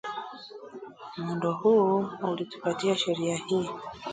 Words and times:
Muundo 1.17 1.51
huu 1.53 2.05
ulitupatia 2.23 2.95
sheria 2.97 3.35
hii:- 3.35 3.69